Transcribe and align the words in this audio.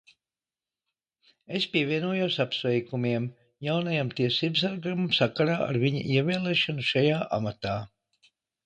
Es 1.59 1.67
pievienojos 1.73 2.37
apsveikumiem 2.45 3.29
jaunajam 3.69 4.11
tiesībsargam 4.21 5.07
sakarā 5.21 5.63
ar 5.71 5.81
viņa 5.87 6.05
ievēlēšanu 6.19 6.91
šajā 6.95 7.23
amatā! 7.41 7.81